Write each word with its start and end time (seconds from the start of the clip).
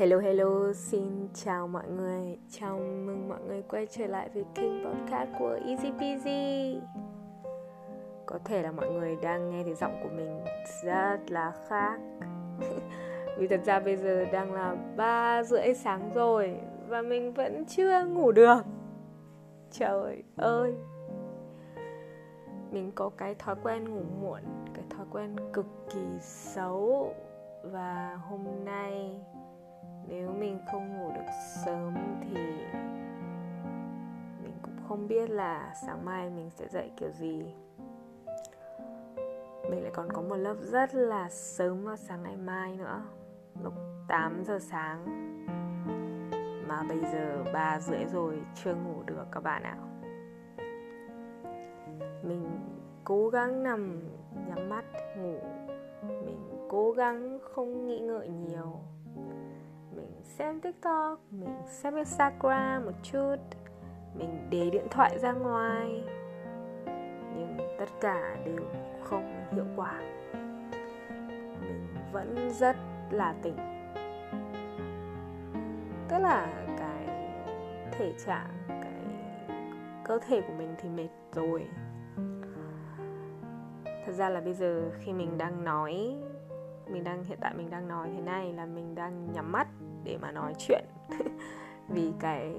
Hello 0.00 0.18
hello, 0.18 0.72
xin 0.72 1.28
chào 1.34 1.68
mọi 1.68 1.88
người. 1.88 2.38
Chào 2.50 2.78
mừng 2.78 3.28
mọi 3.28 3.40
người 3.40 3.62
quay 3.62 3.86
trở 3.86 4.06
lại 4.06 4.28
với 4.34 4.44
kênh 4.54 4.84
podcast 4.84 5.30
của 5.38 5.58
Easy 5.66 5.92
Peasy. 6.00 6.80
Có 8.26 8.38
thể 8.44 8.62
là 8.62 8.72
mọi 8.72 8.90
người 8.90 9.16
đang 9.22 9.50
nghe 9.50 9.64
thấy 9.64 9.74
giọng 9.74 10.00
của 10.02 10.08
mình 10.16 10.44
rất 10.84 11.18
là 11.28 11.52
khác. 11.68 11.98
Vì 13.38 13.48
thật 13.48 13.60
ra 13.64 13.80
bây 13.80 13.96
giờ 13.96 14.24
đang 14.32 14.52
là 14.52 14.76
3 14.96 15.42
rưỡi 15.42 15.74
sáng 15.74 16.10
rồi 16.14 16.56
Và 16.88 17.02
mình 17.02 17.32
vẫn 17.32 17.64
chưa 17.64 18.04
ngủ 18.04 18.32
được. 18.32 18.62
Trời 19.70 20.22
ơi. 20.36 20.74
Mình 22.70 22.92
có 22.94 23.08
cái 23.08 23.34
thói 23.34 23.54
quen 23.62 23.94
ngủ 23.94 24.02
muộn 24.20 24.40
Cái 24.74 24.84
thói 24.90 25.06
quen 25.12 25.36
cực 25.52 25.66
kỳ 25.92 26.06
xấu. 26.20 27.14
Và 27.62 28.18
hôm 28.28 28.40
nay 28.64 29.20
nếu 30.08 30.32
mình 30.32 30.58
không 30.72 30.98
ngủ 30.98 31.12
được 31.14 31.30
sớm 31.64 31.94
thì 32.22 32.34
mình 34.42 34.54
cũng 34.62 34.76
không 34.88 35.08
biết 35.08 35.30
là 35.30 35.74
sáng 35.86 36.04
mai 36.04 36.30
mình 36.30 36.50
sẽ 36.50 36.68
dậy 36.68 36.90
kiểu 36.96 37.10
gì. 37.10 37.54
Mình 39.70 39.82
lại 39.82 39.92
còn 39.94 40.12
có 40.12 40.22
một 40.22 40.36
lớp 40.36 40.56
rất 40.60 40.94
là 40.94 41.28
sớm 41.30 41.84
vào 41.84 41.96
sáng 41.96 42.22
ngày 42.22 42.36
mai 42.36 42.76
nữa, 42.76 43.02
lúc 43.62 43.74
8 44.08 44.44
giờ 44.44 44.58
sáng. 44.58 45.04
Mà 46.68 46.82
bây 46.88 47.00
giờ 47.12 47.44
3 47.52 47.80
rưỡi 47.80 48.04
rồi, 48.04 48.42
chưa 48.54 48.74
ngủ 48.74 49.02
được 49.06 49.26
các 49.32 49.42
bạn 49.42 49.62
ạ. 49.62 49.76
Mình 52.22 52.46
cố 53.04 53.28
gắng 53.28 53.62
nằm, 53.62 54.08
nhắm 54.48 54.68
mắt, 54.68 54.84
ngủ. 55.16 55.38
Mình 56.02 56.66
cố 56.68 56.92
gắng 56.92 57.38
không 57.42 57.86
nghĩ 57.86 57.98
ngợi 57.98 58.28
nhiều 58.28 58.80
xem 60.40 60.60
tiktok, 60.60 61.20
mình 61.30 61.54
xem 61.66 61.96
instagram 61.96 62.84
một 62.84 62.92
chút, 63.02 63.36
mình 64.14 64.46
để 64.50 64.70
điện 64.70 64.86
thoại 64.90 65.18
ra 65.18 65.32
ngoài. 65.32 66.04
Nhưng 67.36 67.56
tất 67.78 67.88
cả 68.00 68.36
đều 68.44 68.64
không 69.02 69.46
hiệu 69.52 69.64
quả. 69.76 70.00
Mình 71.60 71.86
vẫn 72.12 72.50
rất 72.50 72.76
là 73.10 73.34
tỉnh. 73.42 73.56
Tức 76.08 76.18
là 76.18 76.66
cái 76.78 77.06
thể 77.92 78.12
trạng, 78.26 78.50
cái 78.68 79.02
cơ 80.04 80.18
thể 80.26 80.40
của 80.40 80.54
mình 80.58 80.74
thì 80.78 80.88
mệt 80.88 81.08
rồi. 81.32 81.66
Thật 83.84 84.12
ra 84.12 84.28
là 84.28 84.40
bây 84.40 84.54
giờ 84.54 84.90
khi 84.98 85.12
mình 85.12 85.38
đang 85.38 85.64
nói, 85.64 86.16
mình 86.86 87.04
đang, 87.04 87.24
hiện 87.24 87.38
tại 87.40 87.54
mình 87.54 87.70
đang 87.70 87.88
nói 87.88 88.10
thế 88.14 88.20
này 88.20 88.52
là 88.52 88.66
mình 88.66 88.94
đang 88.94 89.32
nhắm 89.32 89.52
mắt 89.52 89.66
để 90.04 90.18
mà 90.18 90.32
nói 90.32 90.54
chuyện. 90.58 90.84
Vì 91.88 92.12
cái 92.20 92.54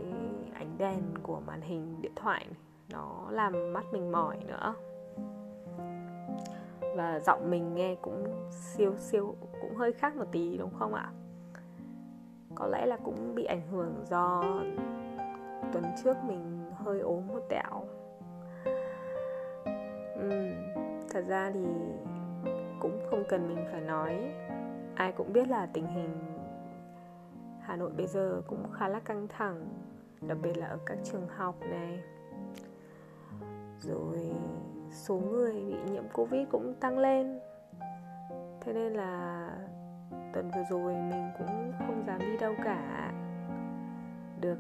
ánh 0.54 0.78
đèn 0.78 1.02
của 1.24 1.42
màn 1.48 1.62
hình 1.62 2.02
điện 2.02 2.12
thoại 2.16 2.46
nó 2.90 3.28
làm 3.30 3.74
mắt 3.74 3.86
mình 3.92 4.12
mỏi 4.12 4.38
nữa. 4.48 4.76
Và 6.96 7.20
giọng 7.20 7.52
mình 7.52 7.76
nghe 7.76 7.96
cũng 8.02 8.50
siêu 8.52 8.94
siêu 8.98 9.36
cũng 9.62 9.76
hơi 9.76 9.94
khác 9.94 10.16
một 10.16 10.26
tí 10.32 10.58
đúng 10.58 10.72
không 10.80 10.94
ạ? 10.94 11.12
Có 12.56 12.68
lẽ 12.68 12.86
là 12.86 12.98
cũng 12.98 13.36
bị 13.36 13.44
ảnh 13.44 13.68
hưởng 13.72 14.06
do 14.10 14.44
tuần 15.74 15.84
trước 16.04 16.18
mình 16.28 16.72
hơi 16.76 17.00
ốm 17.00 17.28
một 17.28 17.42
tẹo. 17.50 17.86
Uhm, 20.20 20.54
thật 21.10 21.24
ra 21.28 21.52
thì 21.54 21.66
cũng 22.80 23.00
không 23.10 23.24
cần 23.30 23.48
mình 23.48 23.66
phải 23.72 23.82
nói. 23.82 24.34
Ai 24.96 25.12
cũng 25.12 25.34
biết 25.34 25.48
là 25.48 25.66
tình 25.74 25.88
hình 25.88 26.31
Hà 27.62 27.76
Nội 27.76 27.92
bây 27.98 28.08
giờ 28.08 28.42
cũng 28.48 28.64
khá 28.74 28.88
là 28.88 29.00
căng 29.00 29.28
thẳng, 29.28 29.68
đặc 30.22 30.38
biệt 30.42 30.58
là 30.58 30.68
ở 30.68 30.80
các 30.86 30.98
trường 31.04 31.28
học 31.28 31.56
này. 31.60 32.04
Rồi 33.80 34.36
số 34.92 35.20
người 35.20 35.54
bị 35.54 35.76
nhiễm 35.92 36.04
covid 36.14 36.48
cũng 36.52 36.74
tăng 36.80 36.98
lên. 36.98 37.40
Thế 38.62 38.74
nên 38.74 38.94
là 38.94 39.50
tuần 40.34 40.52
vừa 40.56 40.64
rồi 40.70 40.94
mình 40.94 41.30
cũng 41.38 41.74
không 41.80 42.04
dám 42.08 42.20
đi 42.20 42.38
đâu 42.38 42.54
cả. 42.64 43.14
Được 44.42 44.58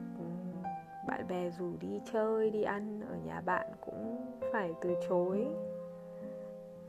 bạn 1.07 1.27
bè 1.27 1.49
rủ 1.49 1.71
đi 1.79 2.01
chơi, 2.13 2.49
đi 2.49 2.63
ăn, 2.63 3.01
ở 3.09 3.15
nhà 3.25 3.41
bạn 3.41 3.67
cũng 3.81 4.25
phải 4.53 4.73
từ 4.81 4.93
chối. 5.09 5.47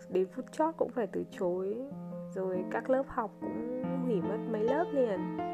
Đến 0.08 0.26
phút 0.32 0.44
chót 0.53 0.75
cũng 0.76 0.91
phải 0.94 1.06
từ 1.06 1.25
chối. 1.31 1.76
Rồi 2.34 2.64
các 2.70 2.91
lớp 2.91 3.04
học 3.08 3.31
cũng 3.41 3.84
hủy 4.04 4.20
mất 4.20 4.38
mấy 4.50 4.62
lớp 4.62 4.84
liền 4.92 5.51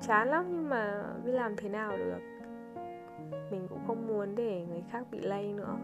chán 0.00 0.28
lắm, 0.28 0.44
nhưng 0.50 0.68
mà 0.68 1.04
biết 1.24 1.32
làm 1.32 1.56
thế 1.56 1.68
nào 1.68 1.96
được. 1.96 2.20
Mình 3.50 3.66
cũng 3.68 3.80
không 3.86 4.06
muốn 4.06 4.34
để 4.34 4.66
người 4.70 4.84
khác 4.90 5.02
bị 5.10 5.20
lây 5.20 5.52
nữa. 5.52 5.76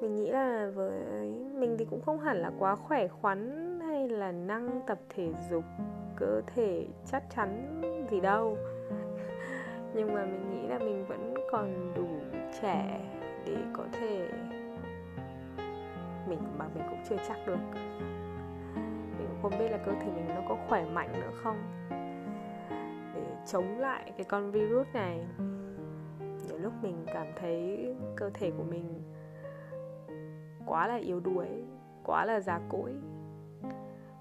Mình 0.00 0.16
nghĩ 0.16 0.30
là 0.30 0.70
với, 0.74 0.92
mình 1.54 1.76
thì 1.78 1.84
cũng 1.84 2.02
không 2.02 2.20
hẳn 2.20 2.36
là 2.36 2.50
quá 2.58 2.76
khỏe 2.76 3.08
khoắn 3.08 3.80
hay 3.80 4.08
là 4.08 4.32
năng 4.32 4.80
tập 4.86 4.98
thể 5.08 5.32
dục, 5.50 5.64
cơ 6.16 6.42
thể 6.46 6.86
chắc 7.06 7.22
chắn 7.36 7.80
gì 8.10 8.20
đâu. 8.20 8.56
Nhưng 9.94 10.14
mà 10.14 10.24
mình 10.24 10.50
nghĩ 10.50 10.68
là 10.68 10.78
mình 10.78 11.04
vẫn 11.08 11.34
còn 11.50 11.92
đủ 11.94 12.08
trẻ 12.62 13.00
để 13.46 13.56
có 13.72 13.84
thể 13.92 14.28
mình, 16.28 16.38
mà 16.58 16.64
mình 16.74 16.84
cũng 16.90 16.98
chưa 17.08 17.16
chắc 17.28 17.36
được. 17.46 17.58
Mình 19.18 19.28
cũng 19.28 19.38
không 19.42 19.58
biết 19.58 19.68
là 19.70 19.78
cơ 19.78 19.92
thể 19.92 20.10
mình 20.14 20.28
nó 20.28 20.42
có 20.48 20.56
khỏe 20.68 20.84
mạnh 20.84 21.12
nữa 21.12 21.30
không 21.42 21.56
chống 23.52 23.78
lại 23.78 24.12
cái 24.16 24.24
con 24.24 24.50
virus 24.50 24.86
này. 24.94 25.26
Nhiều 26.18 26.58
lúc 26.58 26.72
mình 26.82 26.96
cảm 27.06 27.26
thấy 27.36 27.86
cơ 28.16 28.30
thể 28.34 28.50
của 28.50 28.62
mình 28.62 29.02
quá 30.66 30.86
là 30.88 30.96
yếu 30.96 31.20
đuối, 31.20 31.46
quá 32.04 32.24
là 32.24 32.40
già 32.40 32.60
cỗi, 32.68 32.94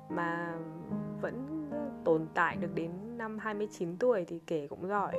mà 0.10 0.58
vẫn 1.22 1.70
tồn 2.04 2.28
tại 2.34 2.56
được 2.56 2.76
đến 2.76 2.92
năm 3.18 3.38
29 3.38 3.98
tuổi 3.98 4.26
thì 4.26 4.40
kể 4.48 4.68
cũng 4.68 4.88
giỏi. 4.88 5.18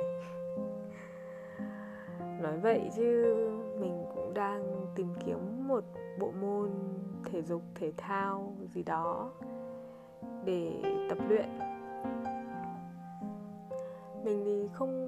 Nói 2.19 2.57
vậy 2.61 2.89
chứ 2.95 3.35
mình 3.79 4.05
cũng 4.15 4.33
đang 4.33 4.85
tìm 4.95 5.07
kiếm 5.25 5.67
một 5.67 5.83
bộ 6.19 6.31
môn 6.41 6.69
thể 7.25 7.41
dục, 7.41 7.61
thể 7.75 7.93
thao 7.97 8.55
gì 8.73 8.83
đó 8.83 9.31
để 10.45 10.81
tập 11.09 11.17
luyện 11.29 11.68
mình 14.29 14.43
thì 14.45 14.69
không 14.73 15.05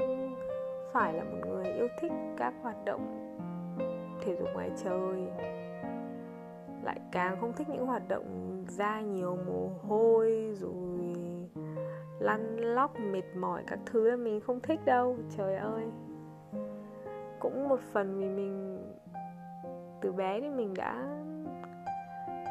phải 0.92 1.14
là 1.14 1.24
một 1.24 1.38
người 1.48 1.66
yêu 1.66 1.88
thích 2.00 2.12
các 2.38 2.54
hoạt 2.62 2.86
động 2.86 3.36
thể 4.22 4.36
dục 4.36 4.48
ngoài 4.54 4.72
trời. 4.84 5.28
Lại 6.84 7.00
càng 7.12 7.38
không 7.42 7.54
thích 7.54 7.70
những 7.70 7.86
hoạt 7.86 8.08
động 8.08 8.64
ra 8.68 9.02
nhiều 9.02 9.38
mồ 9.48 9.70
hôi 9.88 10.52
rồi 10.54 11.16
lăn 12.20 12.58
lóc 12.58 13.00
mệt 13.00 13.36
mỏi 13.36 13.64
các 13.68 13.80
thứ 13.86 14.18
mình 14.18 14.42
không 14.42 14.60
thích 14.60 14.80
đâu, 14.86 15.18
trời 15.38 15.56
ơi. 15.56 15.84
Cũng 17.40 17.70
một 17.70 17.80
phần 17.94 18.20
vì 18.20 18.30
mình, 18.30 18.84
từ 20.02 20.12
bé 20.12 20.42
thì 20.42 20.50
mình 20.50 20.74
đã, 20.74 21.08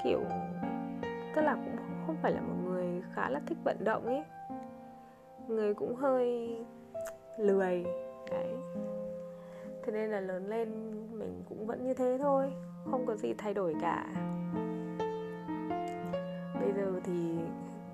kiểu, 0.04 0.20
tức 1.34 1.42
là 1.42 1.54
cũng 1.54 1.76
không 2.06 2.16
phải 2.22 2.32
là 2.32 2.40
một 2.40 2.54
người 2.64 3.02
khá 3.14 3.30
là 3.30 3.40
thích 3.46 3.58
vận 3.64 3.76
động 3.84 4.06
ấy 4.06 4.24
người 5.50 5.74
cũng 5.74 5.94
hơi 5.94 6.58
lười 7.38 7.84
đấy. 8.30 8.54
Thế 9.82 9.92
nên 9.92 10.10
là 10.10 10.20
lớn 10.20 10.46
lên 10.46 10.68
mình 11.18 11.42
cũng 11.48 11.66
vẫn 11.66 11.84
như 11.84 11.94
thế 11.94 12.18
thôi 12.20 12.52
không 12.90 13.06
có 13.06 13.16
gì 13.16 13.34
thay 13.38 13.54
đổi 13.54 13.74
cả. 13.80 14.06
Bây 16.60 16.72
giờ 16.72 17.00
thì 17.04 17.38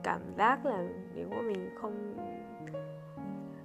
cảm 0.03 0.21
giác 0.39 0.67
là 0.67 0.89
nếu 1.15 1.29
mà 1.31 1.43
mình 1.43 1.71
không 1.81 2.17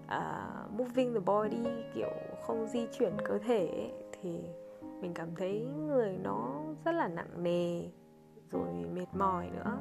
uh, 0.05 0.79
moving 0.79 1.13
the 1.13 1.19
body 1.19 1.63
kiểu 1.95 2.11
không 2.41 2.67
di 2.67 2.87
chuyển 2.91 3.13
cơ 3.25 3.37
thể 3.37 3.67
ấy, 3.67 3.91
thì 4.11 4.39
mình 5.01 5.13
cảm 5.13 5.35
thấy 5.35 5.67
người 5.87 6.17
nó 6.23 6.61
rất 6.85 6.91
là 6.91 7.07
nặng 7.07 7.43
nề 7.43 7.83
rồi 8.51 8.67
mệt 8.93 9.07
mỏi 9.13 9.49
nữa. 9.49 9.77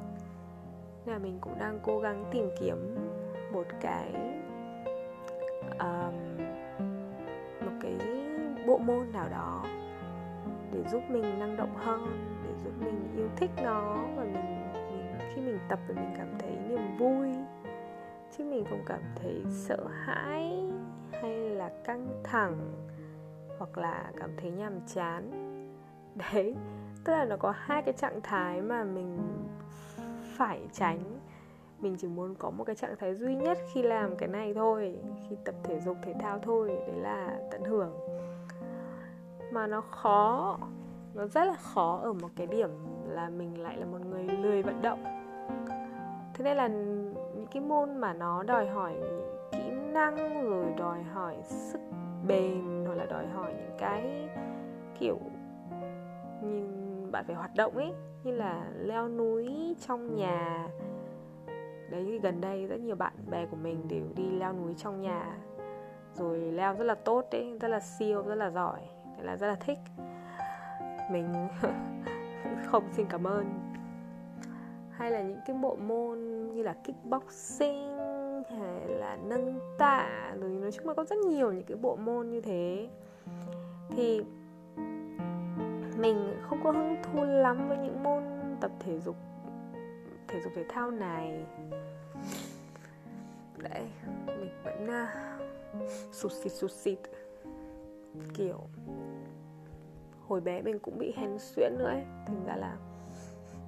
Nên 1.07 1.13
là 1.13 1.19
mình 1.19 1.39
cũng 1.41 1.59
đang 1.59 1.81
cố 1.83 1.99
gắng 1.99 2.25
tìm 2.33 2.51
kiếm 2.61 2.97
một 3.53 3.67
cái 3.81 4.13
um, 5.79 6.39
một 7.61 7.73
cái 7.81 7.99
bộ 8.67 8.79
môn 8.79 9.13
nào 9.13 9.29
đó 9.29 9.65
để 10.73 10.85
giúp 10.91 11.03
mình 11.09 11.39
năng 11.39 11.57
động 11.57 11.75
hơn 11.77 12.37
để 12.45 12.51
giúp 12.65 12.73
mình 12.81 13.09
yêu 13.17 13.29
thích 13.37 13.51
nó 13.63 14.05
và 14.17 14.25
mình, 14.25 14.73
mình 14.73 15.19
khi 15.35 15.41
mình 15.41 15.59
tập 15.69 15.79
thì 15.89 15.95
mình 15.95 16.15
cảm 16.17 16.29
thấy 16.39 16.57
niềm 16.69 16.97
vui. 16.99 17.29
Chứ 18.37 18.45
mình 18.45 18.65
không 18.71 18.83
cảm 18.87 19.01
thấy 19.17 19.45
sợ 19.51 19.87
hãi 20.05 20.71
hay 21.13 21.33
là 21.33 21.71
căng 21.85 22.21
thẳng 22.25 22.73
hoặc 23.59 23.79
là 23.79 24.13
cảm 24.21 24.31
thấy 24.37 24.51
nhàm 24.51 24.81
chán. 24.87 25.31
Đấy 26.15 26.57
tức 27.05 27.13
là 27.13 27.25
nó 27.25 27.37
có 27.37 27.55
hai 27.57 27.83
cái 27.83 27.95
trạng 27.95 28.21
thái 28.21 28.63
mà 28.63 28.85
mình 28.85 29.19
phải 30.37 30.61
tránh 30.73 31.20
mình 31.81 31.97
chỉ 31.99 32.09
muốn 32.09 32.35
có 32.35 32.51
một 32.51 32.65
cái 32.65 32.77
trạng 32.77 32.97
thái 32.99 33.15
duy 33.15 33.35
nhất 33.35 33.59
khi 33.73 33.83
làm 33.83 34.17
cái 34.17 34.29
này 34.29 34.55
thôi, 34.55 34.99
khi 35.29 35.37
tập 35.45 35.55
thể 35.63 35.81
dục, 35.81 35.97
thể 36.03 36.15
thao 36.21 36.39
thôi, 36.39 36.69
đấy 36.69 36.97
là 36.97 37.39
tận 37.51 37.65
hưởng. 37.65 37.93
Mà 39.53 39.67
nó 39.67 39.81
khó, 39.81 40.59
nó 41.15 41.27
rất 41.27 41.45
là 41.45 41.55
khó 41.55 42.01
ở 42.03 42.13
một 42.13 42.29
cái 42.37 42.47
điểm 42.47 42.71
là 43.09 43.29
mình 43.29 43.63
lại 43.63 43.77
là 43.77 43.87
một 43.87 43.99
người 44.11 44.25
lười 44.25 44.63
vận 44.63 44.83
động. 44.83 45.05
Thế 46.35 46.45
nên 46.45 46.57
là 46.57 46.69
những 46.69 47.47
cái 47.53 47.63
môn 47.63 47.97
mà 47.97 48.13
nó 48.13 48.43
đòi 48.43 48.67
hỏi 48.67 48.95
kỹ 49.53 49.71
năng, 49.71 50.45
rồi 50.45 50.67
đòi 50.79 51.03
hỏi 51.03 51.37
sức 51.43 51.81
bền, 52.27 52.85
hoặc 52.87 52.95
là 52.95 53.07
đòi 53.07 53.27
hỏi 53.27 53.55
những 53.59 53.77
cái 53.79 54.29
kiểu 54.99 55.19
nhìn 56.43 56.67
bạn 57.13 57.25
phải 57.27 57.37
hoạt 57.37 57.51
động 57.57 57.77
ấy, 57.77 57.93
như 58.25 58.33
là 58.33 58.65
leo 58.79 59.09
núi 59.09 59.77
trong 59.87 60.17
nhà 60.17 60.69
đấy 61.91 62.05
thì 62.07 62.19
gần 62.19 62.41
đây 62.41 62.67
rất 62.67 62.81
nhiều 62.81 62.97
bạn 62.97 63.13
bè 63.31 63.47
của 63.47 63.57
mình 63.57 63.89
đều 63.89 64.05
đi 64.17 64.31
leo 64.31 64.53
núi 64.53 64.75
trong 64.75 65.03
nhà. 65.03 65.39
Rồi 66.15 66.39
leo 66.39 66.75
rất 66.75 66.85
là 66.85 66.95
tốt 66.95 67.27
đấy, 67.33 67.59
rất 67.61 67.69
là 67.69 67.81
siêu, 67.81 68.23
rất 68.23 68.35
là 68.35 68.51
giỏi, 68.51 68.81
thế 69.17 69.23
là 69.23 69.37
rất 69.37 69.47
là 69.47 69.55
thích. 69.55 69.79
Mình 71.13 71.49
không 72.67 72.85
xin 72.93 73.07
cảm 73.11 73.27
ơn. 73.27 73.45
Hay 74.91 75.11
là 75.11 75.23
những 75.23 75.41
cái 75.47 75.57
bộ 75.57 75.77
môn 75.77 76.19
như 76.53 76.63
là 76.63 76.73
kickboxing 76.73 77.99
hay 78.51 78.89
là 78.89 79.19
nâng 79.25 79.61
tạ, 79.79 80.33
rồi 80.41 80.51
nói 80.51 80.73
chung 80.73 80.89
là 80.89 80.95
có 80.95 81.05
rất 81.05 81.19
nhiều 81.19 81.53
những 81.53 81.65
cái 81.65 81.77
bộ 81.77 81.97
môn 81.97 82.31
như 82.31 82.41
thế. 82.41 82.89
Thì 83.91 84.23
mình 85.99 86.35
không 86.43 86.61
có 86.65 86.71
hứng 86.71 86.97
thú 87.03 87.25
lắm 87.25 87.69
với 87.69 87.79
những 87.79 88.03
môn 88.03 88.23
tập 88.61 88.71
thể 88.81 88.99
dục 88.99 89.17
thể 90.31 90.41
dục 90.41 90.53
thể 90.57 90.65
thao 90.69 90.91
này. 90.91 91.45
Đấy 93.59 93.87
mình 94.27 94.51
vẫn 94.65 94.87
uh, 94.87 95.85
sụt 96.13 96.33
xịt 96.33 96.53
sụt 96.53 96.71
xịt. 96.71 96.99
Kiểu 98.35 98.61
hồi 100.29 100.41
bé 100.41 100.63
mình 100.63 100.79
cũng 100.79 100.99
bị 100.99 101.13
hen 101.17 101.39
suyễn 101.39 101.73
nữa 101.79 101.89
ấy. 101.89 102.03
Thành 102.27 102.45
ra 102.47 102.57
là 102.57 102.77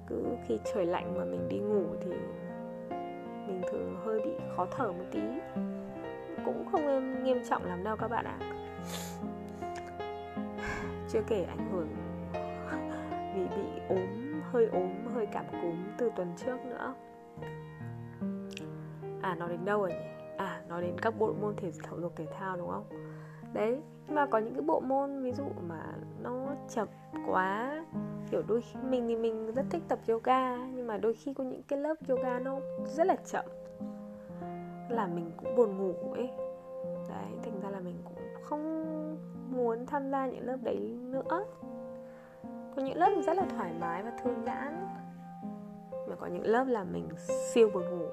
cứ 0.07 0.25
khi 0.47 0.59
trời 0.73 0.85
lạnh 0.85 1.17
mà 1.17 1.25
mình 1.25 1.47
đi 1.49 1.59
ngủ 1.59 1.85
thì 2.01 2.11
mình 3.47 3.61
thường 3.71 4.01
hơi 4.05 4.21
bị 4.25 4.31
khó 4.55 4.67
thở 4.71 4.91
một 4.91 5.05
tí. 5.11 5.21
Cũng 6.45 6.65
không 6.71 7.23
nghiêm 7.23 7.41
trọng 7.49 7.65
lắm 7.65 7.83
đâu 7.83 7.97
các 7.97 8.07
bạn 8.07 8.25
ạ. 8.25 8.39
Chưa 11.09 11.21
kể 11.27 11.43
ảnh 11.43 11.71
hưởng 11.71 11.87
vì 13.35 13.57
bị 13.57 13.81
ốm 13.89 14.32
hơi 14.53 14.65
ốm, 14.65 14.91
hơi 15.13 15.25
cảm 15.25 15.45
cúm 15.61 15.75
từ 15.97 16.11
tuần 16.15 16.33
trước 16.37 16.65
nữa. 16.65 16.93
À 19.21 19.35
nói 19.35 19.49
đến 19.49 19.65
đâu 19.65 19.79
rồi 19.79 19.89
nhỉ? 19.89 20.05
À 20.37 20.61
nói 20.69 20.81
đến 20.81 20.95
các 21.01 21.13
bộ 21.19 21.33
môn 21.41 21.55
thể 21.55 21.71
dục 21.71 22.11
thể 22.15 22.27
thao, 22.39 22.57
đúng 22.57 22.69
không? 22.69 22.85
Đấy, 23.53 23.81
nhưng 24.07 24.15
mà 24.15 24.25
có 24.25 24.37
những 24.37 24.53
cái 24.53 24.61
bộ 24.61 24.79
môn, 24.79 25.23
ví 25.23 25.31
dụ 25.31 25.43
mà 25.67 25.93
nó 26.23 26.55
chậm 26.69 26.87
quá, 27.27 27.83
kiểu 28.31 28.41
đôi 28.47 28.61
khi 28.61 28.79
mình 28.89 29.07
thì 29.07 29.15
mình 29.15 29.53
rất 29.53 29.65
thích 29.69 29.83
tập 29.87 29.99
yoga, 30.07 30.57
nhưng 30.57 30.87
mà 30.87 30.97
đôi 30.97 31.13
khi 31.13 31.33
có 31.33 31.43
những 31.43 31.63
cái 31.63 31.79
lớp 31.79 31.95
yoga 32.09 32.39
nó 32.39 32.59
rất 32.85 33.07
là 33.07 33.15
chậm. 33.15 33.45
Là 34.89 35.07
mình 35.07 35.31
cũng 35.37 35.55
buồn 35.55 35.77
ngủ 35.77 35.93
ấy. 36.13 36.29
Đấy, 37.09 37.39
thành 37.43 37.59
ra 37.61 37.69
là 37.69 37.79
mình 37.79 37.95
cũng 38.05 38.17
không 38.43 38.63
muốn 39.51 39.85
tham 39.85 40.11
gia 40.11 40.27
những 40.27 40.45
lớp 40.45 40.57
đấy 40.63 40.97
nữa 41.01 41.45
có 42.75 42.81
những 42.81 42.97
lớp 42.97 43.09
rất 43.25 43.37
là 43.37 43.43
thoải 43.57 43.73
mái 43.79 44.03
và 44.03 44.11
thư 44.23 44.35
giãn. 44.45 44.87
Mà 46.09 46.15
có 46.19 46.27
những 46.27 46.45
lớp 46.45 46.63
là 46.67 46.83
mình 46.83 47.09
siêu 47.53 47.69
buồn 47.73 47.83
ngủ. 47.89 48.05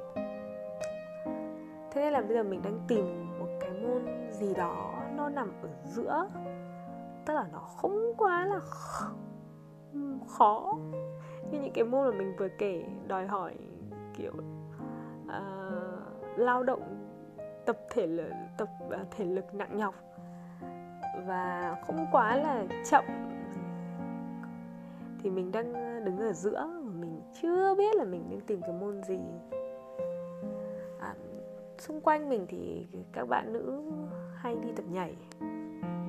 Thế 1.91 2.01
nên 2.01 2.13
là 2.13 2.21
bây 2.21 2.37
giờ 2.37 2.43
mình 2.43 2.63
đang 2.63 2.81
tìm 2.89 3.39
một 3.39 3.49
cái 3.61 3.71
môn 3.71 4.31
gì 4.31 4.55
đó 4.55 5.03
nó 5.17 5.29
nằm 5.29 5.53
ở 5.63 5.69
giữa. 5.85 6.29
Tức 7.27 7.35
là 7.35 7.47
nó 7.53 7.59
không 7.59 8.13
quá 8.17 8.47
là 8.47 8.61
khó. 10.29 10.75
Như 11.51 11.61
những 11.61 11.73
cái 11.75 11.85
môn 11.85 12.11
mà 12.11 12.19
mình 12.19 12.37
vừa 12.39 12.49
kể 12.59 12.85
đòi 13.07 13.27
hỏi 13.27 13.55
kiểu 14.17 14.33
uh, 15.25 16.39
lao 16.39 16.63
động 16.63 17.13
tập 17.67 17.79
thể 17.91 18.07
lực 18.07 18.33
tập 18.59 18.69
uh, 18.87 19.11
thể 19.11 19.25
lực 19.25 19.55
nặng 19.55 19.77
nhọc. 19.77 19.95
Và 21.27 21.77
không 21.87 22.07
quá 22.13 22.37
là 22.37 22.65
chậm 22.91 23.05
thì 25.23 25.31
mình 25.31 25.53
đang 25.53 25.75
ờ, 25.75 26.01
đứng 26.01 26.19
ở 26.19 26.33
giữa 26.33 26.67
và 26.85 26.91
mình 27.01 27.21
chưa 27.43 27.75
biết 27.75 27.97
là 27.97 28.05
mình 28.05 28.25
nên 28.31 28.41
tìm 28.41 28.61
cái 28.61 28.73
môn 28.73 29.03
gì. 29.03 29.21
À, 31.01 31.15
xung 31.79 32.01
quanh 32.01 32.29
mình 32.29 32.47
thì 32.49 32.87
các 33.13 33.29
bạn 33.29 33.53
nữ 33.53 33.83
hay 34.35 34.57
đi 34.63 34.69
tập 34.77 34.85
nhảy 34.91 35.15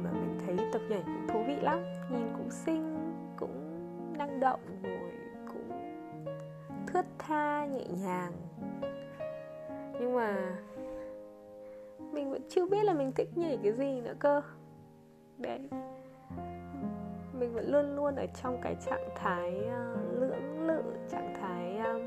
mà 0.04 0.12
mình 0.12 0.40
thấy 0.46 0.58
tập 0.74 0.82
nhảy 0.90 1.02
cũng 1.06 1.28
thú 1.28 1.44
vị 1.48 1.56
lắm 1.62 1.84
nhìn 2.12 2.34
cũng 2.38 2.50
xinh 2.50 2.98
cũng 3.38 3.78
năng 4.18 4.40
động 4.40 4.60
rồi 4.84 5.12
cũng 5.48 5.72
thướt 6.88 7.06
tha 7.20 7.66
nhẹ 7.66 7.86
nhàng. 8.04 8.32
Nhưng 10.00 10.16
mà 10.16 10.58
mình 12.12 12.32
vẫn 12.32 12.42
chưa 12.50 12.66
biết 12.66 12.84
là 12.84 12.94
mình 12.94 13.12
thích 13.12 13.30
nhảy 13.36 13.60
cái 13.64 13.72
gì 13.72 14.02
nữa 14.02 14.14
cơ. 14.20 14.42
Đấy 15.38 15.70
mình 17.42 17.54
vẫn 17.54 17.72
luôn 17.72 17.96
luôn 17.96 18.16
ở 18.16 18.26
trong 18.44 18.62
cái 18.62 18.76
trạng 18.76 19.10
thái 19.16 19.62
uh, 19.66 20.20
lưỡng 20.20 20.68
lự 20.68 20.82
trạng 21.10 21.34
thái 21.42 21.78
um, 21.78 22.02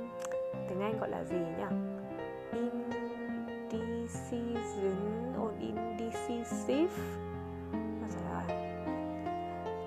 tiếng 0.68 0.80
anh 0.80 0.98
gọi 1.00 1.08
là 1.08 1.24
gì 1.24 1.36
nhỉ? 1.36 1.64
Indecision 3.70 4.96
or 5.42 5.52
indecisive. 5.60 6.94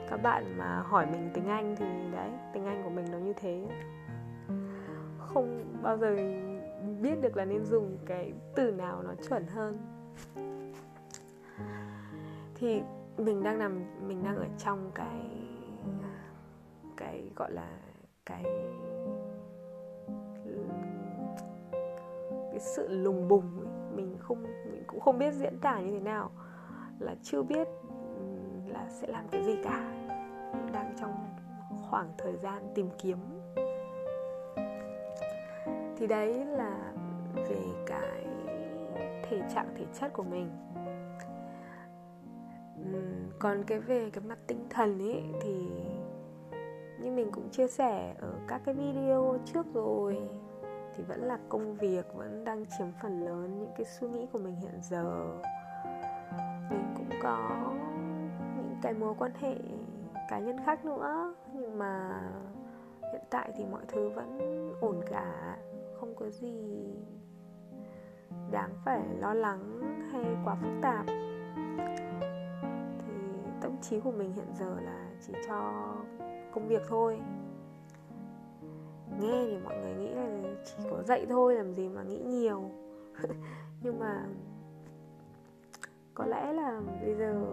Các 0.09 0.21
bạn 0.23 0.57
mà 0.57 0.81
hỏi 0.81 1.05
mình 1.11 1.29
tiếng 1.33 1.47
anh 1.47 1.75
thì 1.75 1.85
đấy 2.11 2.29
tiếng 2.53 2.65
anh 2.65 2.83
của 2.83 2.89
mình 2.89 3.05
nó 3.11 3.17
như 3.17 3.33
thế. 3.33 3.67
Không 5.17 5.63
bao 5.83 5.97
giờ 5.97 6.15
biết 7.01 7.21
được 7.21 7.37
là 7.37 7.45
nên 7.45 7.65
dùng 7.65 7.97
cái 8.05 8.33
từ 8.55 8.71
nào 8.71 9.03
nó 9.03 9.13
chuẩn 9.29 9.47
hơn. 9.47 9.77
Thì 12.55 12.81
mình 13.17 13.43
đang 13.43 13.59
nằm, 13.59 13.83
mình 14.07 14.23
đang 14.23 14.35
ở 14.35 14.45
trong 14.57 14.91
cái 14.95 15.29
cái 16.97 17.31
gọi 17.35 17.51
là 17.51 17.79
cái 18.25 18.43
cái 22.51 22.59
sự 22.59 22.87
lùng 22.89 23.27
bùng 23.27 23.59
ấy. 23.59 23.67
mình 23.95 24.17
không, 24.19 24.43
mình 24.43 24.83
cũng 24.87 24.99
không 24.99 25.19
biết 25.19 25.33
diễn 25.33 25.59
tả 25.61 25.79
như 25.79 25.91
thế 25.91 25.99
nào, 25.99 26.31
là 26.99 27.15
chưa 27.23 27.43
biết 27.43 27.67
là 28.67 28.87
sẽ 28.89 29.07
làm 29.07 29.27
cái 29.31 29.43
gì 29.43 29.55
cả. 29.63 29.93
Đang 30.73 30.95
trong 30.99 31.13
khoảng 31.89 32.13
thời 32.17 32.35
gian 32.35 32.71
tìm 32.75 32.89
kiếm. 32.97 33.17
Thì 35.97 36.07
đấy 36.07 36.45
là 36.45 36.93
về 37.35 37.61
cái 37.85 38.25
thể 39.29 39.41
trạng, 39.53 39.67
thể 39.75 39.85
chất 39.99 40.13
của 40.13 40.23
mình 40.23 40.49
còn 43.39 43.63
cái 43.67 43.79
về 43.79 44.09
cái 44.09 44.23
mặt 44.27 44.37
tinh 44.47 44.65
thần 44.69 44.99
ấy 44.99 45.23
thì 45.41 45.67
như 46.99 47.11
mình 47.11 47.31
cũng 47.31 47.49
chia 47.49 47.67
sẻ 47.67 48.15
ở 48.19 48.33
các 48.47 48.61
cái 48.65 48.75
video 48.75 49.37
trước 49.45 49.65
rồi, 49.73 50.17
thì 50.95 51.03
vẫn 51.03 51.19
là 51.19 51.37
công 51.49 51.75
việc, 51.75 52.13
vẫn 52.13 52.43
đang 52.43 52.65
chiếm 52.77 52.87
phần 53.01 53.25
lớn 53.25 53.59
những 53.59 53.71
cái 53.77 53.85
suy 53.85 54.07
nghĩ 54.07 54.27
của 54.33 54.39
mình 54.39 54.55
hiện 54.55 54.79
giờ. 54.81 55.37
Mình 56.69 56.93
cũng 56.97 57.09
có 57.23 57.71
những 58.57 58.75
cái 58.81 58.93
mối 58.93 59.13
quan 59.17 59.31
hệ 59.39 59.55
cá 60.29 60.39
nhân 60.39 60.57
khác 60.65 60.85
nữa, 60.85 61.35
nhưng 61.53 61.77
mà 61.77 62.21
hiện 63.11 63.21
tại 63.29 63.51
thì 63.55 63.65
mọi 63.65 63.81
thứ 63.87 64.09
vẫn 64.09 64.39
ổn 64.81 65.01
cả. 65.09 65.57
Không 65.99 66.15
có 66.15 66.29
gì 66.29 66.85
đáng 68.51 68.69
phải 68.85 69.01
lo 69.19 69.33
lắng 69.33 69.81
hay 70.11 70.25
quá 70.45 70.55
phức 70.61 70.71
tạp 70.81 71.05
tâm 73.77 73.89
trí 73.89 73.99
của 73.99 74.11
mình 74.11 74.33
hiện 74.33 74.47
giờ 74.59 74.75
là 74.81 75.05
chỉ 75.27 75.33
cho 75.47 75.93
công 76.53 76.67
việc 76.67 76.81
thôi. 76.87 77.19
Nghe 79.19 79.45
thì 79.47 79.57
mọi 79.57 79.77
người 79.77 79.93
nghĩ 79.93 80.13
là 80.13 80.27
chỉ 80.65 80.89
có 80.91 81.03
dạy 81.03 81.25
thôi, 81.29 81.55
làm 81.55 81.73
gì 81.73 81.89
mà 81.89 82.03
nghĩ 82.03 82.17
nhiều. 82.17 82.71
Nhưng 83.81 83.99
mà 83.99 84.25
có 86.13 86.25
lẽ 86.25 86.53
là 86.53 86.81
bây 87.01 87.15
giờ 87.15 87.45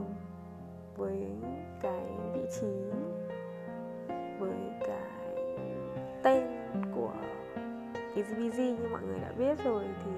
với 0.96 1.30
cái 1.82 2.18
vị 2.34 2.42
trí, 2.60 2.66
với 4.38 4.54
cái 4.86 5.36
tên 6.22 6.44
của 6.94 7.12
EasyBusy 8.14 8.76
như 8.76 8.88
mọi 8.90 9.02
người 9.02 9.18
đã 9.18 9.32
biết 9.38 9.64
rồi 9.64 9.84
thì 10.04 10.10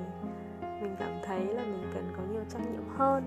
mình 0.83 0.97
cảm 0.99 1.21
thấy 1.25 1.45
là 1.45 1.63
mình 1.63 1.91
cần 1.95 2.05
có 2.17 2.23
nhiều 2.33 2.43
trách 2.49 2.71
nhiệm 2.73 2.89
hơn 2.97 3.23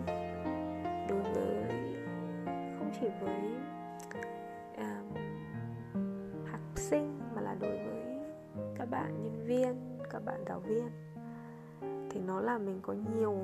chỉ 3.02 3.08
với 3.22 3.42
um, 4.78 5.16
học 6.52 6.62
sinh 6.76 7.20
mà 7.36 7.42
là 7.42 7.56
đối 7.60 7.78
với 7.78 8.20
các 8.78 8.90
bạn 8.90 9.24
nhân 9.24 9.44
viên 9.46 9.76
các 10.12 10.26
bạn 10.26 10.44
giáo 10.48 10.60
viên. 10.60 10.90
Thì 12.10 12.20
nó 12.20 12.42
làm 12.42 12.66
mình 12.66 12.80
có 12.82 12.96
nhiều 13.16 13.36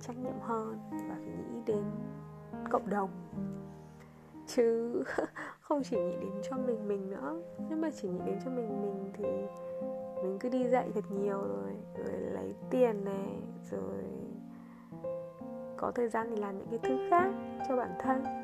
trách 0.00 0.16
nhiệm 0.16 0.40
hơn 0.40 0.78
và 0.90 1.14
phải 1.14 1.26
nghĩ 1.26 1.62
đến 1.66 1.84
cộng 2.70 2.90
đồng. 2.90 3.10
Chứ 4.46 5.02
không 5.60 5.82
chỉ 5.82 5.96
nghĩ 5.96 6.16
đến 6.20 6.32
cho 6.50 6.56
mình 6.56 6.88
mình 6.88 7.10
nữa. 7.10 7.42
Nhưng 7.68 7.80
mà 7.80 7.90
chỉ 7.90 8.08
nghĩ 8.08 8.20
đến 8.26 8.38
cho 8.44 8.50
mình 8.50 8.82
mình 8.82 9.12
thì 9.14 9.24
mình 10.22 10.38
cứ 10.40 10.48
đi 10.48 10.68
dạy 10.68 10.90
thật 10.94 11.04
nhiều 11.10 11.38
rồi 11.38 11.72
rồi 11.96 12.20
lấy 12.20 12.54
tiền 12.70 13.04
này 13.04 13.42
rồi 13.70 14.04
có 15.76 15.92
thời 15.94 16.08
gian 16.08 16.26
thì 16.30 16.36
làm 16.36 16.58
những 16.58 16.68
cái 16.70 16.78
thứ 16.82 17.10
khác 17.10 17.30
cho 17.68 17.76
bản 17.76 17.90
thân 18.00 18.43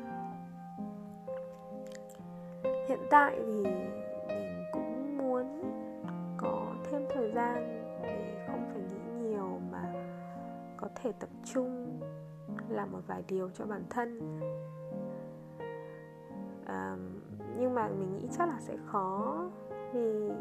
hiện 2.91 3.07
tại 3.09 3.33
thì 3.37 3.45
mình 3.45 3.89
cũng 4.71 5.17
muốn 5.17 5.61
có 6.37 6.73
thêm 6.83 7.05
thời 7.13 7.31
gian 7.31 7.55
để 8.03 8.45
không 8.47 8.65
phải 8.73 8.81
nghĩ 8.81 9.29
nhiều 9.29 9.59
mà 9.71 9.93
có 10.77 10.87
thể 10.95 11.11
tập 11.19 11.29
trung 11.45 11.99
làm 12.69 12.91
một 12.91 12.99
vài 13.07 13.23
điều 13.27 13.49
cho 13.49 13.65
bản 13.65 13.83
thân. 13.89 14.39
À, 16.65 16.95
nhưng 17.57 17.75
mà 17.75 17.87
mình 17.87 18.17
nghĩ 18.17 18.27
chắc 18.37 18.49
là 18.49 18.59
sẽ 18.59 18.77
khó 18.85 19.43
vì 19.93 20.31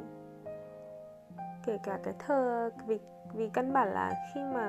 kể 1.65 1.79
cả 1.83 2.01
cái 2.03 2.15
thơ 2.19 2.71
vì 2.87 2.99
vì 3.35 3.49
căn 3.49 3.73
bản 3.73 3.89
là 3.89 4.13
khi 4.35 4.41
mà 4.55 4.69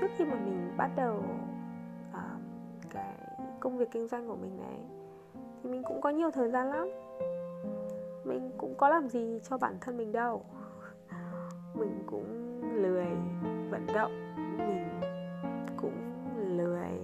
trước 0.00 0.06
khi 0.16 0.24
mà 0.24 0.34
mình 0.34 0.74
bắt 0.76 0.90
đầu 0.96 1.24
uh, 2.10 2.40
cái 2.90 3.14
công 3.60 3.78
việc 3.78 3.90
kinh 3.90 4.08
doanh 4.08 4.28
của 4.28 4.36
mình 4.36 4.56
này 4.56 5.03
thì 5.64 5.70
mình 5.70 5.82
cũng 5.82 6.00
có 6.00 6.10
nhiều 6.10 6.30
thời 6.30 6.50
gian 6.50 6.70
lắm. 6.70 6.88
Mình 8.24 8.50
cũng 8.58 8.74
có 8.74 8.88
làm 8.88 9.08
gì 9.08 9.40
cho 9.48 9.58
bản 9.58 9.76
thân 9.80 9.96
mình 9.96 10.12
đâu. 10.12 10.44
Mình 11.74 12.02
cũng 12.06 12.60
lười 12.82 13.06
vận 13.70 13.86
động, 13.94 14.12
mình 14.58 15.00
cũng 15.76 15.96
lười 16.56 17.00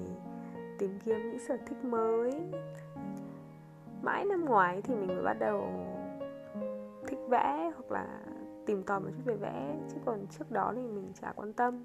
tìm 0.79 0.99
kiếm 1.05 1.31
những 1.31 1.39
sở 1.49 1.57
thích 1.67 1.85
mới. 1.85 2.33
Mãi 4.03 4.25
năm 4.25 4.45
ngoái 4.45 4.83
thì 4.83 4.95
mình 4.95 5.09
mới 5.09 5.25
bắt 5.25 5.37
đầu 5.39 5.65
thích 7.07 7.19
vẽ 7.29 7.73
hoặc 7.75 7.91
là 7.91 8.07
tìm 8.67 8.83
tòi 8.83 9.01
một 9.01 9.09
chút 9.17 9.23
về 9.25 9.37
vẽ, 9.37 9.77
chứ 9.93 9.97
còn 10.05 10.27
trước 10.39 10.51
đó 10.51 10.73
thì 10.77 10.83
mình 10.83 11.13
chả 11.21 11.33
quan 11.37 11.53
tâm. 11.53 11.85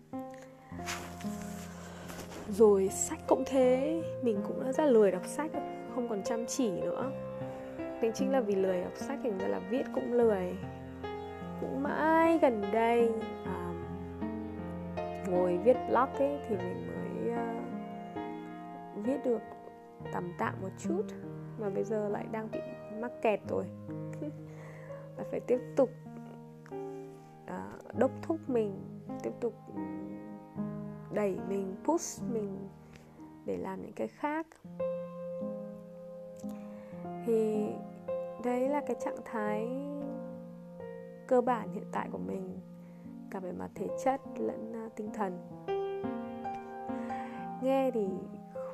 Rồi 2.50 2.90
sách 2.90 3.20
cũng 3.28 3.44
thế, 3.48 4.02
mình 4.24 4.42
cũng 4.48 4.64
đã 4.64 4.72
rất 4.72 4.86
lười 4.86 5.12
đọc 5.12 5.26
sách 5.26 5.52
không 5.96 6.08
còn 6.10 6.24
chăm 6.24 6.46
chỉ 6.46 6.72
nữa. 6.72 7.12
Nên 8.02 8.14
chính 8.14 8.32
là 8.32 8.42
vì 8.42 8.56
lười 8.56 8.82
đọc 8.82 8.96
sách 8.96 9.20
thành 9.24 9.38
ra 9.38 9.48
là 9.48 9.60
viết 9.70 9.84
cũng 9.94 10.14
lười 10.14 10.56
cũng 11.62 11.84
mãi 11.84 12.40
gần 12.42 12.62
đây 12.72 13.12
à, 13.46 13.74
ngồi 15.28 15.58
viết 15.58 15.78
blog 15.88 16.10
ấy 16.18 16.40
thì 16.50 16.58
mình 16.58 16.88
mới 16.88 17.34
uh, 17.34 19.06
viết 19.06 19.18
được 19.26 19.42
tầm 20.14 20.32
tạm 20.38 20.54
một 20.62 20.70
chút 20.78 21.04
mà 21.60 21.70
bây 21.70 21.84
giờ 21.84 22.10
lại 22.10 22.26
đang 22.32 22.52
bị 22.52 22.60
mắc 23.00 23.12
kẹt 23.22 23.40
rồi. 23.50 23.66
Là 25.18 25.24
phải 25.32 25.40
tiếp 25.40 25.60
tục 25.76 25.90
uh, 27.46 27.96
đốc 27.98 28.12
thúc 28.22 28.40
mình 28.48 28.82
tiếp 29.24 29.32
tục 29.40 29.54
đẩy 31.14 31.38
mình 31.50 31.76
push 31.84 32.24
mình 32.34 32.70
để 33.46 33.58
làm 33.58 33.82
những 33.82 33.94
cái 33.96 34.08
khác 34.08 34.48
thì 37.26 37.66
đấy 38.44 38.70
là 38.70 38.82
cái 38.88 38.96
trạng 39.00 39.18
thái 39.26 39.68
cơ 41.28 41.42
bản 41.42 41.70
hiện 41.74 41.86
tại 41.92 42.08
của 42.12 42.18
mình 42.18 42.60
cả 43.32 43.40
về 43.40 43.52
mặt 43.52 43.70
thể 43.76 43.88
chất 44.04 44.22
lẫn 44.38 44.74
à, 44.74 44.90
tinh 44.96 45.10
thần. 45.14 45.38
Nghe 47.64 47.92
thì 47.92 48.08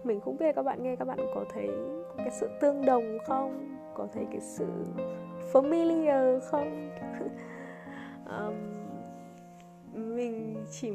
mình 0.04 0.20
cũng 0.26 0.38
biết 0.38 0.56
các 0.56 0.64
bạn 0.64 0.84
nghe 0.84 0.96
các 0.96 1.06
bạn 1.06 1.20
có 1.36 1.46
thấy 1.54 1.70
cái 2.18 2.32
sự 2.32 2.50
tương 2.62 2.86
đồng 2.86 3.18
không? 3.28 3.78
Có 3.94 4.08
thấy 4.14 4.26
cái 4.32 4.42
sự 4.42 4.68
familiar 5.54 6.40
không? 6.40 6.90
Um, 8.40 8.54
mình 10.16 10.66
chỉ 10.72 10.92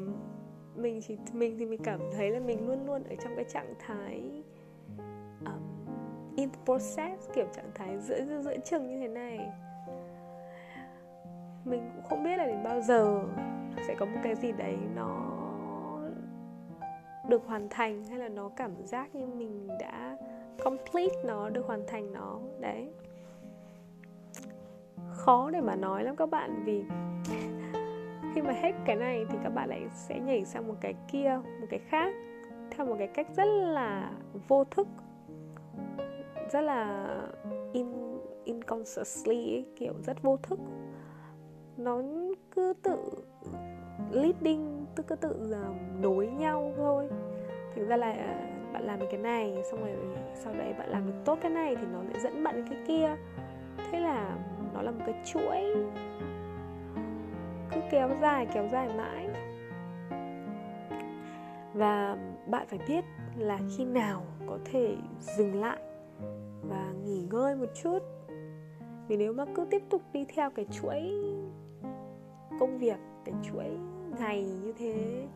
mình 0.77 1.01
chỉ 1.07 1.19
mình 1.33 1.59
thì 1.59 1.67
mình 1.67 1.81
cảm 1.85 2.01
thấy 2.13 2.31
là 2.31 2.41
mình 2.41 2.69
luôn 2.69 2.87
luôn 2.87 3.05
ở 3.05 3.15
trong 3.25 3.33
cái 3.37 3.45
trạng 3.45 3.75
thái 3.79 4.43
in 6.37 6.49
process, 6.65 7.31
kiểu 7.35 7.47
trạng 7.53 7.71
thái 7.75 7.99
giữa 7.99 8.25
giữa 8.25 8.41
giữa 8.43 8.57
chừng 8.65 8.89
như 8.89 9.01
thế 9.01 9.09
này. 9.09 9.53
Mình 11.65 11.91
cũng 11.95 12.05
không 12.09 12.25
biết 12.25 12.37
là 12.37 12.47
đến 12.47 12.63
bao 12.65 12.81
giờ 12.81 13.21
sẽ 13.87 13.95
có 13.95 14.07
một 14.07 14.21
cái 14.23 14.35
gì 14.35 14.53
đấy 14.53 14.77
nó 14.95 15.33
được 17.29 17.47
hoàn 17.47 17.69
thành, 17.71 18.05
hay 18.05 18.19
là 18.19 18.29
nó 18.29 18.49
cảm 18.49 18.71
giác 18.85 19.15
như 19.15 19.27
mình 19.27 19.69
đã 19.81 20.17
complete 20.65 21.15
nó, 21.25 21.51
được 21.51 21.67
hoàn 21.67 21.83
thành 21.87 22.13
nó. 22.13 22.39
Đấy. 22.61 22.89
Khó 25.13 25.51
để 25.51 25.61
mà 25.61 25.77
nói 25.77 26.05
lắm 26.05 26.17
các 26.17 26.31
bạn, 26.31 26.63
vì 26.65 26.85
khi 28.35 28.43
mà 28.43 28.53
hết 28.53 28.73
cái 28.85 28.97
này 28.97 29.25
thì 29.31 29.39
các 29.43 29.55
bạn 29.55 29.69
lại 29.69 29.83
sẽ 29.95 30.21
nhảy 30.21 30.45
sang 30.45 30.69
một 30.69 30.75
cái 30.81 30.95
kia, 31.09 31.41
một 31.61 31.67
cái 31.71 31.81
khác, 31.89 32.15
theo 32.71 32.87
một 32.87 32.97
cái 32.99 33.09
cách 33.09 33.27
rất 33.37 33.47
là 33.47 34.13
vô 34.49 34.65
thức 34.65 34.89
rất 36.57 36.63
là 36.63 37.07
in 37.73 37.87
inconsciously 38.45 39.55
ấy, 39.55 39.67
kiểu 39.77 39.93
rất 40.07 40.23
vô 40.23 40.37
thức. 40.37 40.59
Nó 41.77 42.03
cứ 42.51 42.73
tự 42.83 42.97
leading 44.11 44.87
tức 44.95 45.07
cứ 45.09 45.17
tự 45.17 45.31
uh, 45.31 46.03
nối 46.03 46.27
nhau 46.27 46.73
thôi. 46.77 47.09
Thực 47.75 47.87
ra 47.89 47.97
là 47.97 48.11
uh, 48.11 48.73
bạn 48.73 48.83
làm 48.83 48.99
cái 49.11 49.21
này 49.21 49.63
xong 49.71 49.81
rồi 49.81 49.97
sau 50.35 50.55
đấy 50.55 50.75
bạn 50.79 50.89
làm 50.89 51.07
được 51.07 51.15
tốt 51.25 51.39
cái 51.43 51.51
này 51.51 51.77
thì 51.77 51.87
nó 51.93 52.03
lại 52.03 52.21
dẫn 52.21 52.45
bạn 52.45 52.55
đến 52.55 52.67
cái 52.69 52.79
kia. 52.87 53.17
Thế 53.91 54.01
là 54.01 54.37
nó 54.75 54.83
là 54.83 54.91
một 54.91 55.03
cái 55.07 55.15
chuỗi. 55.25 55.75
Cứ 57.75 57.81
kéo 57.91 58.11
dài 58.21 58.47
kéo 58.55 58.69
dài 58.73 58.89
mãi. 58.97 59.29
Và 61.75 62.17
bạn 62.47 62.67
phải 62.67 62.79
biết 62.89 63.05
là 63.37 63.59
khi 63.77 63.85
nào 63.85 64.23
có 64.47 64.59
thể 64.65 64.97
dừng 65.21 65.61
lại 65.61 65.79
và 66.69 66.93
nghỉ 67.05 67.23
ngơi 67.31 67.57
một 67.57 67.69
chút. 67.83 67.99
Vì 69.09 69.17
nếu 69.17 69.33
mà 69.33 69.45
cứ 69.55 69.67
tiếp 69.71 69.83
tục 69.91 70.03
đi 70.13 70.25
theo 70.35 70.51
cái 70.51 70.67
chuỗi 70.71 71.03
công 72.61 72.79
việc 72.79 72.99
cái 73.25 73.35
chuỗi 73.43 73.65
ngày 74.19 74.45
như 74.45 74.73
thế 74.73 75.27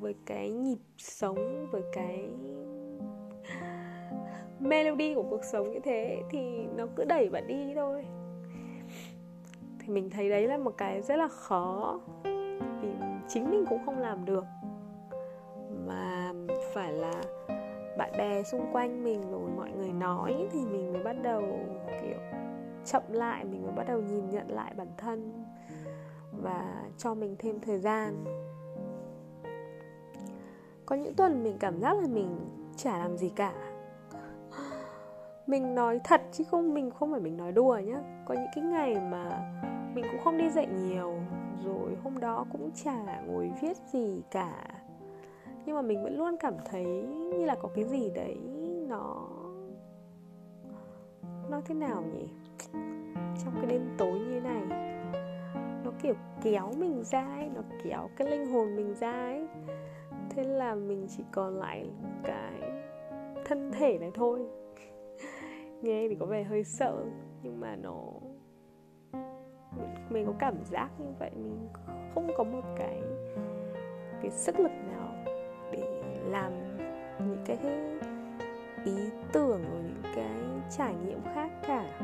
với 0.00 0.14
cái 0.26 0.50
nhịp 0.50 0.78
sống 0.98 1.66
với 1.70 1.82
cái 1.92 2.28
melody 4.60 5.14
của 5.14 5.24
cuộc 5.30 5.44
sống 5.44 5.70
như 5.70 5.80
thế 5.80 6.22
thì 6.30 6.66
nó 6.76 6.86
cứ 6.96 7.04
đẩy 7.04 7.28
bạn 7.28 7.46
đi 7.46 7.74
thôi. 7.74 8.04
Thì 9.78 9.88
mình 9.88 10.10
thấy 10.10 10.30
đấy 10.30 10.48
là 10.48 10.58
một 10.58 10.74
cái 10.76 11.02
rất 11.02 11.16
là 11.16 11.28
khó 11.28 12.00
vì 12.82 12.88
chính 13.28 13.50
mình 13.50 13.64
cũng 13.68 13.80
không 13.86 13.98
làm 13.98 14.24
được. 14.24 14.44
Mà 15.86 16.32
phải 16.74 16.92
là 16.92 17.22
bạn 17.98 18.12
bè 18.18 18.42
xung 18.42 18.72
quanh 18.72 19.04
mình 19.04 19.30
rồi 19.30 19.50
mọi 19.56 19.70
người 19.70 19.92
nói 19.92 20.48
thì 20.52 20.58
mình 20.66 20.92
mới 20.92 21.02
bắt 21.02 21.16
đầu, 21.22 21.42
kiểu, 22.02 22.18
chậm 22.84 23.02
lại, 23.08 23.44
mình 23.44 23.62
mới 23.62 23.72
bắt 23.72 23.84
đầu 23.88 24.00
nhìn 24.00 24.30
nhận 24.30 24.50
lại 24.50 24.74
bản 24.76 24.88
thân 24.96 25.44
và 26.42 26.84
cho 26.98 27.14
mình 27.14 27.36
thêm 27.38 27.60
thời 27.60 27.78
gian. 27.78 28.24
Có 30.86 30.96
những 30.96 31.14
tuần 31.14 31.42
mình 31.42 31.56
cảm 31.60 31.80
giác 31.80 31.98
là 32.00 32.06
mình 32.08 32.38
chả 32.76 32.98
làm 32.98 33.16
gì 33.16 33.28
cả. 33.28 33.52
Mình 35.46 35.74
nói 35.74 36.00
thật 36.04 36.22
chứ 36.32 36.44
không, 36.50 36.74
mình 36.74 36.90
không 36.90 37.10
phải 37.12 37.20
mình 37.20 37.36
nói 37.36 37.52
đùa 37.52 37.78
nhá. 37.84 37.98
Có 38.26 38.34
những 38.34 38.50
cái 38.54 38.64
ngày 38.64 38.94
mà 38.94 39.52
mình 39.94 40.04
cũng 40.10 40.20
không 40.24 40.38
đi 40.38 40.50
dạy 40.50 40.66
nhiều, 40.66 41.14
rồi 41.64 41.96
hôm 42.04 42.20
đó 42.20 42.46
cũng 42.52 42.70
chả 42.84 43.20
ngồi 43.26 43.50
viết 43.60 43.76
gì 43.92 44.22
cả 44.30 44.52
nhưng 45.68 45.76
mà 45.76 45.82
mình 45.82 46.02
vẫn 46.02 46.18
luôn 46.18 46.36
cảm 46.40 46.54
thấy 46.64 46.84
như 47.38 47.44
là 47.44 47.54
có 47.54 47.68
cái 47.74 47.84
gì 47.84 48.10
đấy 48.14 48.36
nó 48.88 49.28
nó 51.50 51.60
thế 51.64 51.74
nào 51.74 52.02
nhỉ? 52.02 52.28
Trong 53.44 53.54
cái 53.56 53.66
đêm 53.66 53.88
tối 53.98 54.18
như 54.18 54.40
này. 54.40 54.62
Nó 55.84 55.90
kiểu 56.02 56.14
kéo 56.42 56.72
mình 56.78 57.04
ra 57.04 57.26
ấy, 57.26 57.50
nó 57.54 57.60
kéo 57.84 58.08
cái 58.16 58.30
linh 58.30 58.46
hồn 58.46 58.76
mình 58.76 58.94
ra 58.94 59.12
ấy. 59.12 59.46
Thế 60.30 60.44
là 60.44 60.74
mình 60.74 61.06
chỉ 61.16 61.24
còn 61.32 61.58
lại 61.58 61.90
cái 62.24 62.60
thân 63.44 63.72
thể 63.72 63.98
này 63.98 64.10
thôi. 64.14 64.40
Nghe 65.82 66.08
thì 66.08 66.16
có 66.20 66.26
vẻ 66.26 66.42
hơi 66.42 66.64
sợ, 66.64 67.04
nhưng 67.42 67.60
mà 67.60 67.76
nó, 67.76 68.04
mình 70.10 70.26
có 70.26 70.32
cảm 70.38 70.54
giác 70.64 70.88
như 70.98 71.06
vậy, 71.18 71.30
mình 71.34 71.68
không 72.14 72.30
có 72.36 72.44
một 72.44 72.64
cái 72.76 73.02
cái 74.22 74.30
sức 74.30 74.60
lực 74.60 74.72
nào 74.92 75.27
làm 76.30 76.52
những 77.18 77.42
cái 77.44 77.58
ý 78.84 79.10
tưởng, 79.32 79.60
những 79.62 80.12
cái 80.16 80.40
trải 80.70 80.94
nghiệm 81.06 81.20
khác 81.34 81.50
cả. 81.66 82.00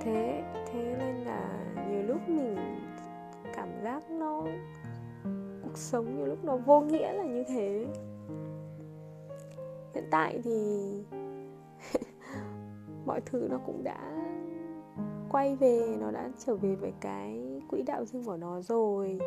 Thế 0.00 0.42
thế 0.72 0.96
nên 0.98 1.16
là 1.16 1.64
nhiều 1.90 2.02
lúc 2.02 2.28
mình 2.28 2.56
cảm 3.54 3.68
giác 3.82 4.10
nó, 4.10 4.44
cuộc 5.62 5.76
sống 5.76 6.16
nhiều 6.16 6.26
lúc 6.26 6.44
nó 6.44 6.56
vô 6.56 6.80
nghĩa 6.80 7.12
là 7.12 7.24
như 7.24 7.44
thế. 7.48 7.86
Hiện 9.94 10.04
tại 10.10 10.40
thì 10.44 10.90
mọi 13.06 13.20
thứ 13.26 13.48
nó 13.50 13.58
cũng 13.66 13.84
đã 13.84 14.28
quay 15.30 15.56
về, 15.56 15.96
nó 16.00 16.10
đã 16.10 16.30
trở 16.38 16.56
về 16.56 16.74
với 16.74 16.92
cái 17.00 17.40
quỹ 17.70 17.82
đạo 17.82 18.04
riêng 18.04 18.24
của 18.24 18.36
nó 18.36 18.60
rồi. 18.60 19.18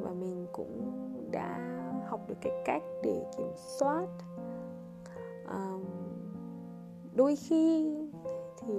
Và 0.00 0.10
mình 0.10 0.46
cũng 0.52 0.92
đã 1.34 1.58
học 2.06 2.20
được 2.28 2.36
cái 2.40 2.52
cách 2.64 2.82
để 3.02 3.24
kiểm 3.36 3.52
soát. 3.56 4.06
À, 5.48 5.72
đôi 7.14 7.36
khi 7.36 7.96
thì 8.60 8.74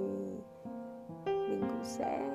mình 1.24 1.60
cũng 1.68 1.84
sẽ 1.84 2.30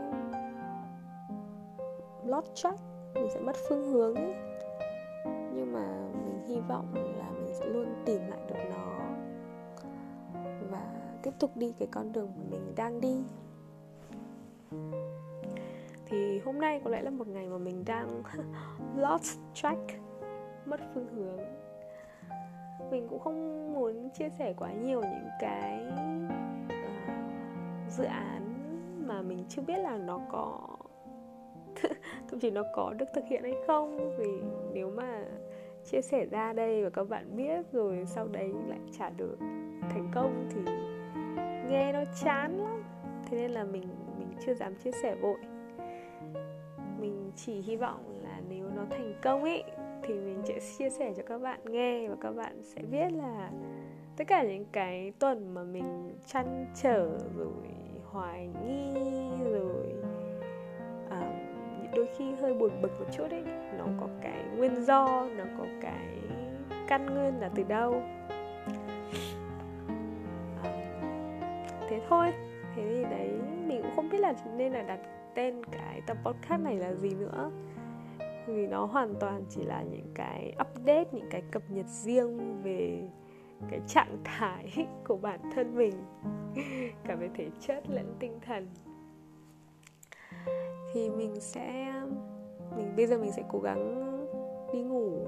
lost 2.26 2.56
track 2.56 2.80
mình 3.14 3.28
sẽ 3.34 3.40
mất 3.40 3.56
phương 3.70 3.92
hướng 3.92 4.16
ấy. 4.16 4.34
Nhưng 5.26 5.74
mà 5.74 6.10
mình 6.26 6.42
hy 6.48 6.60
vọng 6.60 6.94
là 6.94 7.30
mình 7.32 7.54
sẽ 7.54 7.66
luôn 7.66 8.04
tìm 8.06 8.22
lại 8.28 8.40
được 8.48 8.56
nó 8.70 8.92
và 10.72 10.94
tiếp 11.24 11.32
tục 11.40 11.52
đi 11.56 11.74
cái 11.80 11.88
con 11.92 12.12
đường 12.12 12.32
mà 12.38 12.44
mình 12.50 12.76
đang 12.76 13.02
đi. 13.02 13.24
Thì 16.06 16.40
hôm 16.40 16.60
nay 16.60 16.82
có 16.84 16.90
lẽ 16.90 17.02
là 17.02 17.10
một 17.10 17.28
ngày 17.28 17.48
mà 17.48 17.58
mình 17.58 17.86
đang 17.86 18.24
lost 18.96 19.40
track 19.54 20.01
mất 20.72 20.80
phương 20.94 21.08
hướng. 21.16 21.40
Mình 22.92 23.08
cũng 23.10 23.20
không 23.20 23.74
muốn 23.74 24.10
chia 24.10 24.30
sẻ 24.30 24.54
quá 24.58 24.72
nhiều 24.72 25.02
những 25.02 25.30
cái 25.40 25.86
uh, 26.66 27.92
dự 27.92 28.04
án 28.04 28.54
mà 29.08 29.22
mình 29.22 29.46
chưa 29.50 29.62
biết 29.62 29.78
là 29.78 29.98
nó 29.98 30.20
có 30.32 30.60
thậm 32.30 32.40
chí 32.40 32.52
nó 32.52 32.64
có 32.74 32.94
được 32.98 33.06
thực 33.14 33.26
hiện 33.26 33.44
hay 33.44 33.56
không. 33.68 34.18
Vì 34.18 34.42
nếu 34.74 34.92
mà 34.92 35.26
chia 35.92 36.02
sẻ 36.02 36.26
ra 36.26 36.54
đây 36.54 36.84
và 36.84 36.90
các 36.90 37.10
bạn 37.10 37.36
biết 37.36 37.72
rồi 37.72 38.04
sau 38.06 38.28
đấy 38.28 38.54
lại 38.68 38.80
trả 39.00 39.10
được 39.10 39.38
thành 39.82 40.12
công 40.14 40.50
thì 40.50 40.62
nghe 41.70 41.94
nó 41.94 42.04
chán 42.24 42.58
lắm. 42.58 42.84
Thế 43.30 43.38
nên 43.38 43.52
là 43.52 43.64
mình 43.64 43.88
mình 44.20 44.28
chưa 44.46 44.54
dám 44.54 44.76
chia 44.76 44.92
sẻ 44.92 45.16
vội. 45.16 45.38
Mình 47.00 47.32
chỉ 47.36 47.62
hy 47.62 47.76
vọng 47.76 48.20
là 48.24 48.42
nếu 48.50 48.70
nó 48.76 48.86
thành 48.90 49.14
công 49.22 49.44
ấy 49.44 49.64
thì 50.04 50.14
mình 50.14 50.42
sẽ 50.46 50.60
chia 50.78 50.90
sẻ 50.90 51.14
cho 51.18 51.24
các 51.28 51.38
bạn 51.38 51.60
nghe 51.66 52.08
và 52.08 52.16
các 52.22 52.32
bạn 52.32 52.64
sẽ 52.64 52.82
biết 52.82 53.12
là 53.12 53.52
tất 54.18 54.24
cả 54.28 54.44
những 54.44 54.66
cái 54.72 55.14
tuần 55.20 55.54
mà 55.54 55.64
mình 55.64 56.18
chăn 56.26 56.66
trở 56.82 57.18
rồi 57.38 57.68
hoài 58.06 58.50
nghi 58.66 59.32
rồi 59.52 59.96
à, 61.10 61.34
đôi 61.96 62.08
khi 62.18 62.34
hơi 62.34 62.54
buồn 62.54 62.82
bực 62.82 62.92
một 63.00 63.06
chút 63.12 63.28
ấy 63.30 63.44
nó 63.78 63.86
có 64.00 64.08
cái 64.22 64.44
nguyên 64.58 64.86
do 64.86 65.28
nó 65.38 65.44
có 65.58 65.66
cái 65.82 66.18
căn 66.92 67.06
nguyên 67.06 67.40
là 67.40 67.50
từ 67.56 67.64
đâu? 67.64 68.04
À, 70.64 70.72
thế 71.90 72.02
thôi. 72.10 72.34
Thế 72.76 72.94
thì 72.96 73.04
đấy 73.04 73.30
mình 73.68 73.82
cũng 73.82 73.92
không 73.96 74.10
biết 74.10 74.20
là 74.20 74.34
nên 74.58 74.74
là 74.74 74.82
đặt 74.82 75.00
tên 75.34 75.66
cái 75.72 76.02
tập 76.08 76.18
podcast 76.24 76.62
này 76.62 76.76
là 76.76 76.94
gì 76.94 77.10
nữa 77.10 77.52
vì 78.48 78.68
nó 78.68 78.86
hoàn 78.86 79.16
toàn 79.20 79.44
chỉ 79.50 79.64
là 79.64 79.84
những 79.84 80.12
cái 80.16 80.56
update, 80.62 81.06
những 81.12 81.28
cái 81.30 81.44
cập 81.52 81.64
nhật 81.70 81.86
riêng 81.88 82.62
về 82.64 83.10
cái 83.70 83.80
trạng 83.88 84.18
thái 84.24 84.88
của 85.08 85.18
bản 85.18 85.40
thân 85.56 85.76
mình. 85.76 85.94
Cả 87.04 87.16
về 87.16 87.30
thể 87.36 87.50
chất 87.60 87.90
lẫn 87.90 88.16
tinh 88.20 88.40
thần. 88.46 88.68
Thì 90.94 91.10
mình 91.10 91.36
sẽ, 91.40 91.94
mình, 92.76 92.96
bây 92.96 93.08
giờ 93.08 93.18
mình 93.18 93.32
sẽ 93.32 93.44
cố 93.50 93.60
gắng 93.60 94.08
đi 94.74 94.82
ngủ. 94.82 95.28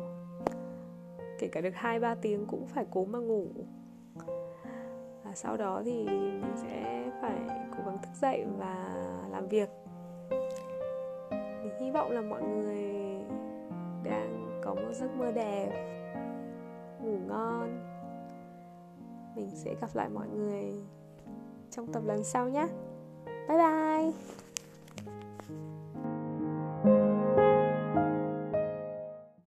Kể 1.39 1.47
cả 1.47 1.61
được 1.61 1.75
hai, 1.75 1.99
ba 1.99 2.15
tiếng 2.15 2.45
cũng 2.45 2.67
phải 2.67 2.85
cố 2.91 3.05
mà 3.05 3.19
ngủ. 3.19 3.47
Và 5.23 5.31
sau 5.35 5.57
đó 5.57 5.81
thì 5.85 6.03
mình 6.05 6.53
sẽ 6.55 7.11
phải 7.21 7.39
cố 7.77 7.83
gắng 7.85 7.97
thức 8.03 8.11
dậy 8.21 8.45
và 8.57 9.03
làm 9.31 9.47
việc. 9.47 9.69
Mình 11.31 11.73
hy 11.79 11.91
vọng 11.91 12.11
là 12.11 12.21
mọi 12.21 12.43
người 12.43 12.92
một 14.93 14.99
giấc 14.99 15.11
mơ 15.17 15.31
đẹp, 15.31 15.69
ngủ 17.01 17.17
ngon. 17.27 17.79
Mình 19.35 19.49
sẽ 19.53 19.75
gặp 19.81 19.89
lại 19.93 20.09
mọi 20.09 20.27
người 20.27 20.73
trong 21.71 21.93
tập 21.93 22.03
lần 22.05 22.23
sau 22.23 22.49
nhé. 22.49 22.67
Bye 23.47 23.57
bye! 23.57 24.13